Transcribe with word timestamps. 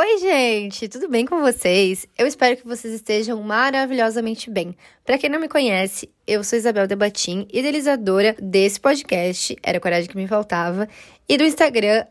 Oi, 0.00 0.18
gente, 0.18 0.88
tudo 0.88 1.08
bem 1.08 1.26
com 1.26 1.40
vocês? 1.40 2.06
Eu 2.16 2.24
espero 2.24 2.56
que 2.56 2.64
vocês 2.64 2.94
estejam 2.94 3.42
maravilhosamente 3.42 4.48
bem. 4.48 4.76
Para 5.04 5.18
quem 5.18 5.28
não 5.28 5.40
me 5.40 5.48
conhece, 5.48 6.08
eu 6.24 6.44
sou 6.44 6.56
Isabel 6.56 6.86
Debatim, 6.86 7.48
idealizadora 7.52 8.36
desse 8.40 8.78
podcast, 8.78 9.56
Era 9.60 9.78
a 9.78 9.80
Coragem 9.80 10.08
que 10.08 10.16
Me 10.16 10.28
Faltava, 10.28 10.88
e 11.28 11.36
do 11.36 11.42
Instagram, 11.42 12.04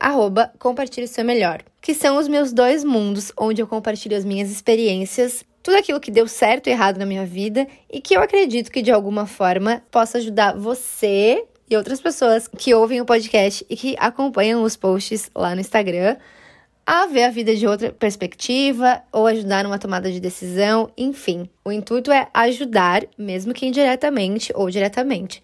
Compartilhe 0.59 1.07
Seu 1.07 1.23
Melhor, 1.23 1.61
que 1.81 1.93
são 1.93 2.17
os 2.17 2.27
meus 2.27 2.51
dois 2.51 2.83
mundos 2.83 3.31
onde 3.39 3.61
eu 3.61 3.67
compartilho 3.67 4.17
as 4.17 4.25
minhas 4.25 4.51
experiências, 4.51 5.45
tudo 5.63 5.77
aquilo 5.77 6.01
que 6.01 6.11
deu 6.11 6.27
certo 6.27 6.67
e 6.67 6.71
errado 6.71 6.97
na 6.97 7.05
minha 7.05 7.25
vida 7.25 7.65
e 7.89 8.01
que 8.01 8.17
eu 8.17 8.21
acredito 8.21 8.69
que 8.69 8.81
de 8.81 8.91
alguma 8.91 9.25
forma 9.25 9.81
possa 9.89 10.17
ajudar 10.17 10.57
você 10.57 11.41
e 11.69 11.77
outras 11.77 12.01
pessoas 12.01 12.49
que 12.49 12.73
ouvem 12.73 12.99
o 12.99 13.05
podcast 13.05 13.65
e 13.69 13.77
que 13.77 13.95
acompanham 13.97 14.61
os 14.61 14.75
posts 14.75 15.31
lá 15.33 15.55
no 15.55 15.61
Instagram 15.61 16.17
a 16.89 17.05
ver 17.05 17.23
a 17.23 17.29
vida 17.29 17.53
de 17.53 17.67
outra 17.67 17.91
perspectiva 17.91 19.03
ou 19.11 19.27
ajudar 19.27 19.61
numa 19.61 19.77
tomada 19.77 20.09
de 20.09 20.21
decisão, 20.21 20.89
enfim. 20.97 21.49
O 21.65 21.69
intuito 21.69 22.13
é 22.13 22.29
ajudar, 22.33 23.03
mesmo 23.17 23.53
que 23.53 23.65
indiretamente 23.65 24.53
ou 24.55 24.69
diretamente. 24.69 25.43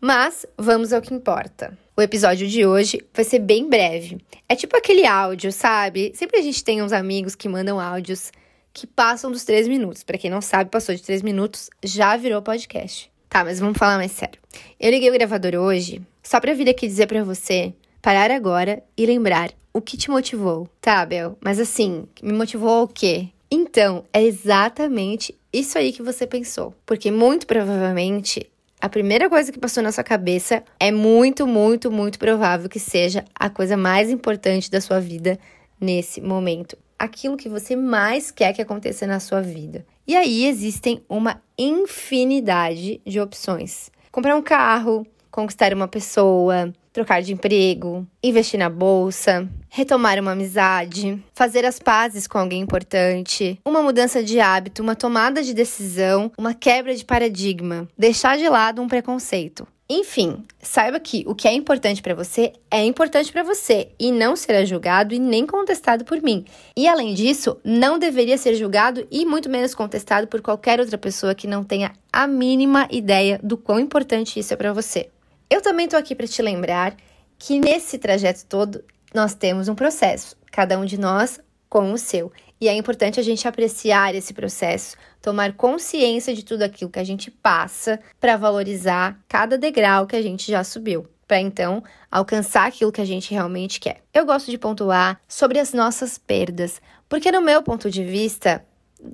Mas 0.00 0.46
vamos 0.56 0.94
ao 0.94 1.02
que 1.02 1.12
importa. 1.12 1.76
O 1.94 2.00
episódio 2.00 2.48
de 2.48 2.64
hoje 2.64 3.04
vai 3.12 3.26
ser 3.26 3.40
bem 3.40 3.68
breve. 3.68 4.24
É 4.48 4.56
tipo 4.56 4.74
aquele 4.74 5.04
áudio, 5.04 5.52
sabe? 5.52 6.12
Sempre 6.14 6.38
a 6.38 6.42
gente 6.42 6.64
tem 6.64 6.82
uns 6.82 6.94
amigos 6.94 7.34
que 7.34 7.46
mandam 7.46 7.78
áudios 7.78 8.32
que 8.72 8.86
passam 8.86 9.30
dos 9.30 9.44
três 9.44 9.68
minutos. 9.68 10.02
Para 10.02 10.16
quem 10.16 10.30
não 10.30 10.40
sabe, 10.40 10.70
passou 10.70 10.94
de 10.94 11.02
três 11.02 11.20
minutos, 11.20 11.68
já 11.84 12.16
virou 12.16 12.40
podcast. 12.40 13.12
Tá, 13.28 13.44
mas 13.44 13.60
vamos 13.60 13.76
falar 13.76 13.98
mais 13.98 14.12
sério. 14.12 14.40
Eu 14.80 14.90
liguei 14.90 15.10
o 15.10 15.12
gravador 15.12 15.56
hoje 15.56 16.00
só 16.22 16.40
para 16.40 16.54
vir 16.54 16.70
aqui 16.70 16.86
dizer 16.86 17.06
para 17.06 17.22
você 17.22 17.74
parar 18.00 18.30
agora 18.30 18.82
e 18.96 19.04
lembrar 19.04 19.50
o 19.72 19.80
que 19.80 19.96
te 19.96 20.10
motivou, 20.10 20.68
tá, 20.80 21.04
Bel? 21.04 21.36
Mas 21.40 21.58
assim, 21.58 22.04
me 22.22 22.32
motivou 22.32 22.84
o 22.84 22.88
quê? 22.88 23.28
Então, 23.50 24.04
é 24.12 24.22
exatamente 24.22 25.36
isso 25.52 25.76
aí 25.76 25.92
que 25.92 26.02
você 26.02 26.26
pensou. 26.26 26.74
Porque 26.86 27.10
muito 27.10 27.46
provavelmente 27.46 28.48
a 28.80 28.88
primeira 28.88 29.28
coisa 29.28 29.52
que 29.52 29.58
passou 29.58 29.82
na 29.82 29.92
sua 29.92 30.04
cabeça 30.04 30.62
é 30.78 30.90
muito, 30.90 31.46
muito, 31.46 31.90
muito 31.90 32.18
provável 32.18 32.68
que 32.68 32.80
seja 32.80 33.24
a 33.34 33.50
coisa 33.50 33.76
mais 33.76 34.08
importante 34.10 34.70
da 34.70 34.80
sua 34.80 35.00
vida 35.00 35.38
nesse 35.80 36.20
momento. 36.20 36.78
Aquilo 36.98 37.36
que 37.36 37.48
você 37.48 37.76
mais 37.76 38.30
quer 38.30 38.52
que 38.52 38.62
aconteça 38.62 39.06
na 39.06 39.20
sua 39.20 39.40
vida. 39.40 39.84
E 40.06 40.16
aí 40.16 40.46
existem 40.46 41.02
uma 41.08 41.42
infinidade 41.58 43.00
de 43.06 43.20
opções. 43.20 43.90
Comprar 44.10 44.36
um 44.36 44.42
carro, 44.42 45.06
conquistar 45.30 45.72
uma 45.72 45.86
pessoa, 45.86 46.72
trocar 46.92 47.22
de 47.22 47.32
emprego, 47.32 48.06
investir 48.22 48.58
na 48.58 48.68
bolsa, 48.68 49.48
retomar 49.68 50.18
uma 50.18 50.32
amizade, 50.32 51.22
fazer 51.34 51.64
as 51.64 51.78
pazes 51.78 52.26
com 52.26 52.38
alguém 52.38 52.60
importante, 52.60 53.58
uma 53.64 53.82
mudança 53.82 54.22
de 54.22 54.40
hábito, 54.40 54.82
uma 54.82 54.96
tomada 54.96 55.42
de 55.42 55.54
decisão, 55.54 56.32
uma 56.36 56.54
quebra 56.54 56.94
de 56.94 57.04
paradigma, 57.04 57.88
deixar 57.96 58.36
de 58.36 58.48
lado 58.48 58.82
um 58.82 58.88
preconceito. 58.88 59.66
Enfim, 59.92 60.44
saiba 60.62 61.00
que 61.00 61.24
o 61.26 61.34
que 61.34 61.48
é 61.48 61.52
importante 61.52 62.00
para 62.00 62.14
você 62.14 62.52
é 62.70 62.84
importante 62.84 63.32
para 63.32 63.42
você 63.42 63.88
e 63.98 64.12
não 64.12 64.36
será 64.36 64.64
julgado 64.64 65.12
e 65.12 65.18
nem 65.18 65.44
contestado 65.44 66.04
por 66.04 66.22
mim. 66.22 66.44
E 66.76 66.86
além 66.86 67.12
disso, 67.12 67.56
não 67.64 67.98
deveria 67.98 68.38
ser 68.38 68.54
julgado 68.54 69.04
e 69.10 69.26
muito 69.26 69.48
menos 69.48 69.74
contestado 69.74 70.28
por 70.28 70.40
qualquer 70.40 70.78
outra 70.78 70.96
pessoa 70.96 71.34
que 71.34 71.48
não 71.48 71.64
tenha 71.64 71.92
a 72.12 72.24
mínima 72.28 72.86
ideia 72.88 73.40
do 73.42 73.56
quão 73.56 73.80
importante 73.80 74.38
isso 74.38 74.54
é 74.54 74.56
para 74.56 74.72
você. 74.72 75.08
Eu 75.50 75.60
também 75.60 75.86
estou 75.86 75.98
aqui 75.98 76.14
para 76.14 76.28
te 76.28 76.40
lembrar 76.40 76.96
que 77.36 77.58
nesse 77.58 77.98
trajeto 77.98 78.46
todo 78.46 78.84
nós 79.12 79.34
temos 79.34 79.66
um 79.66 79.74
processo, 79.74 80.36
cada 80.52 80.78
um 80.78 80.84
de 80.84 80.96
nós 80.96 81.40
com 81.68 81.92
o 81.92 81.98
seu. 81.98 82.30
E 82.60 82.68
é 82.68 82.72
importante 82.72 83.18
a 83.18 83.22
gente 83.22 83.48
apreciar 83.48 84.14
esse 84.14 84.32
processo, 84.32 84.96
tomar 85.20 85.54
consciência 85.54 86.32
de 86.34 86.44
tudo 86.44 86.62
aquilo 86.62 86.88
que 86.88 87.00
a 87.00 87.04
gente 87.04 87.32
passa 87.32 87.98
para 88.20 88.36
valorizar 88.36 89.18
cada 89.26 89.58
degrau 89.58 90.06
que 90.06 90.14
a 90.14 90.22
gente 90.22 90.48
já 90.48 90.62
subiu, 90.62 91.04
para 91.26 91.40
então 91.40 91.82
alcançar 92.08 92.68
aquilo 92.68 92.92
que 92.92 93.00
a 93.00 93.04
gente 93.04 93.32
realmente 93.32 93.80
quer. 93.80 94.02
Eu 94.14 94.24
gosto 94.24 94.52
de 94.52 94.58
pontuar 94.58 95.20
sobre 95.26 95.58
as 95.58 95.72
nossas 95.72 96.16
perdas, 96.16 96.80
porque 97.08 97.32
no 97.32 97.40
meu 97.40 97.60
ponto 97.60 97.90
de 97.90 98.04
vista, 98.04 98.64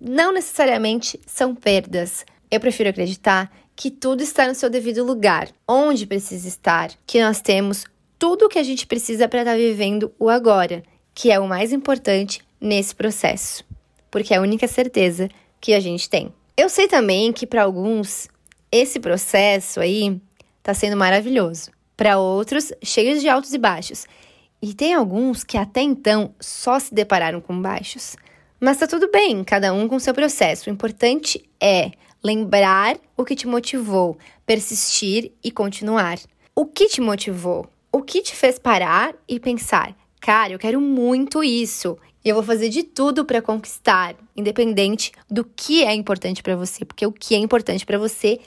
não 0.02 0.32
necessariamente 0.32 1.18
são 1.26 1.54
perdas. 1.54 2.26
Eu 2.50 2.60
prefiro 2.60 2.90
acreditar 2.90 3.50
que 3.76 3.90
tudo 3.90 4.22
está 4.22 4.48
no 4.48 4.54
seu 4.54 4.70
devido 4.70 5.04
lugar, 5.04 5.50
onde 5.68 6.06
precisa 6.06 6.48
estar, 6.48 6.90
que 7.06 7.22
nós 7.22 7.42
temos 7.42 7.84
tudo 8.18 8.46
o 8.46 8.48
que 8.48 8.58
a 8.58 8.62
gente 8.62 8.86
precisa 8.86 9.28
para 9.28 9.40
estar 9.40 9.52
tá 9.52 9.56
vivendo 9.58 10.10
o 10.18 10.30
agora, 10.30 10.82
que 11.14 11.30
é 11.30 11.38
o 11.38 11.46
mais 11.46 11.72
importante 11.72 12.40
nesse 12.58 12.94
processo, 12.94 13.62
porque 14.10 14.32
é 14.32 14.38
a 14.38 14.40
única 14.40 14.66
certeza 14.66 15.28
que 15.60 15.74
a 15.74 15.80
gente 15.80 16.08
tem. 16.08 16.32
Eu 16.56 16.70
sei 16.70 16.88
também 16.88 17.32
que 17.32 17.46
para 17.46 17.64
alguns 17.64 18.28
esse 18.72 18.98
processo 18.98 19.78
aí 19.78 20.18
está 20.58 20.72
sendo 20.72 20.96
maravilhoso, 20.96 21.70
para 21.94 22.18
outros 22.18 22.72
cheios 22.82 23.20
de 23.20 23.28
altos 23.28 23.52
e 23.52 23.58
baixos. 23.58 24.06
E 24.60 24.72
tem 24.72 24.94
alguns 24.94 25.44
que 25.44 25.58
até 25.58 25.82
então 25.82 26.34
só 26.40 26.78
se 26.78 26.94
depararam 26.94 27.42
com 27.42 27.60
baixos. 27.60 28.16
Mas 28.58 28.78
tá 28.78 28.86
tudo 28.86 29.10
bem, 29.10 29.44
cada 29.44 29.72
um 29.72 29.86
com 29.86 29.98
seu 29.98 30.14
processo. 30.14 30.68
O 30.68 30.72
importante 30.72 31.44
é 31.60 31.92
lembrar 32.26 32.98
o 33.16 33.24
que 33.24 33.36
te 33.36 33.46
motivou, 33.46 34.18
persistir 34.44 35.32
e 35.44 35.50
continuar. 35.52 36.18
O 36.54 36.66
que 36.66 36.88
te 36.88 37.00
motivou? 37.00 37.66
O 37.92 38.02
que 38.02 38.20
te 38.20 38.34
fez 38.34 38.58
parar 38.58 39.14
e 39.28 39.38
pensar: 39.38 39.96
cara, 40.20 40.52
eu 40.52 40.58
quero 40.58 40.80
muito 40.80 41.44
isso 41.44 41.96
e 42.24 42.28
eu 42.28 42.34
vou 42.34 42.42
fazer 42.42 42.68
de 42.68 42.82
tudo 42.82 43.24
para 43.24 43.40
conquistar, 43.40 44.16
independente 44.36 45.12
do 45.30 45.44
que 45.44 45.84
é 45.84 45.94
importante 45.94 46.42
para 46.42 46.56
você, 46.56 46.84
porque 46.84 47.06
o 47.06 47.12
que 47.12 47.36
é 47.36 47.38
importante 47.38 47.86
para 47.86 47.96
você 47.96 48.40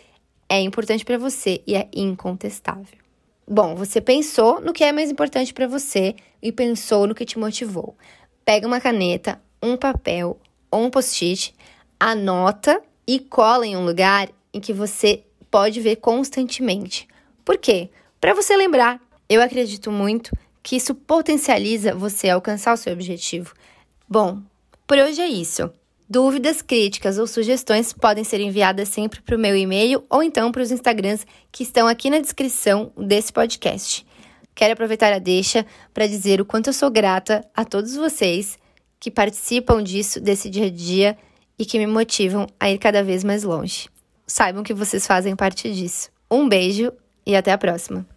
é 0.49 0.59
importante 0.59 1.05
para 1.05 1.17
você 1.17 1.61
e 1.65 1.75
é 1.75 1.87
incontestável. 1.95 2.99
Bom, 3.47 3.75
você 3.75 4.01
pensou 4.01 4.59
no 4.59 4.73
que 4.73 4.83
é 4.83 4.91
mais 4.91 5.09
importante 5.09 5.53
para 5.53 5.67
você 5.67 6.15
e 6.41 6.51
pensou 6.51 7.07
no 7.07 7.15
que 7.15 7.25
te 7.25 7.39
motivou. 7.39 7.95
Pega 8.43 8.67
uma 8.67 8.81
caneta, 8.81 9.41
um 9.63 9.77
papel 9.77 10.39
ou 10.69 10.83
um 10.83 10.89
post-it, 10.89 11.55
anota 11.99 12.83
e 13.09 13.19
cola 13.19 13.65
em 13.65 13.75
um 13.75 13.83
lugar 13.83 14.29
em 14.53 14.59
que 14.59 14.71
você 14.71 15.23
pode 15.49 15.81
ver 15.81 15.95
constantemente. 15.95 17.07
Por 17.43 17.57
quê? 17.57 17.89
Para 18.21 18.35
você 18.35 18.55
lembrar. 18.55 19.01
Eu 19.27 19.41
acredito 19.41 19.91
muito 19.91 20.31
que 20.61 20.75
isso 20.75 20.93
potencializa 20.93 21.95
você 21.95 22.29
alcançar 22.29 22.71
o 22.71 22.77
seu 22.77 22.93
objetivo. 22.93 23.55
Bom, 24.07 24.39
por 24.85 24.99
hoje 24.99 25.21
é 25.21 25.27
isso. 25.27 25.71
Dúvidas, 26.07 26.61
críticas 26.61 27.17
ou 27.17 27.25
sugestões 27.25 27.93
podem 27.93 28.23
ser 28.23 28.41
enviadas 28.41 28.89
sempre 28.89 29.21
para 29.23 29.35
o 29.35 29.39
meu 29.39 29.57
e-mail 29.57 30.03
ou 30.07 30.21
então 30.21 30.51
para 30.51 30.61
os 30.61 30.71
Instagrams 30.71 31.25
que 31.51 31.63
estão 31.63 31.87
aqui 31.87 32.11
na 32.11 32.19
descrição 32.19 32.91
desse 32.95 33.33
podcast. 33.33 34.05
Quero 34.53 34.73
aproveitar 34.73 35.11
a 35.13 35.19
deixa 35.19 35.65
para 35.95 36.05
dizer 36.05 36.39
o 36.39 36.45
quanto 36.45 36.67
eu 36.67 36.73
sou 36.73 36.91
grata 36.91 37.43
a 37.55 37.65
todos 37.65 37.95
vocês 37.95 38.55
que 38.99 39.09
participam 39.09 39.81
disso, 39.81 40.21
desse 40.21 40.47
dia 40.47 40.67
a 40.67 40.69
dia 40.69 41.17
e 41.59 41.65
que 41.65 41.77
me 41.77 41.85
motivam 41.85 42.47
a 42.57 42.71
ir 42.71 42.77
cada 42.77 43.03
vez 43.03 43.23
mais 43.23 43.43
longe. 43.43 43.89
Saibam 44.25 44.63
que 44.63 44.73
vocês 44.73 45.05
fazem 45.05 45.35
parte 45.35 45.71
disso. 45.71 46.09
Um 46.31 46.47
beijo 46.47 46.91
e 47.25 47.35
até 47.35 47.51
a 47.51 47.57
próxima! 47.57 48.09